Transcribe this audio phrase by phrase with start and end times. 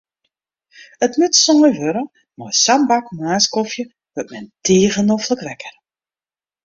[1.05, 2.03] It moat sein wurde,
[2.37, 3.83] mei sa'n bak moarnskofje
[4.15, 5.75] wurdt men tige noflik wekker.